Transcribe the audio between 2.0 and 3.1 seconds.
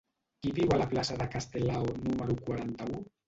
número quaranta-u?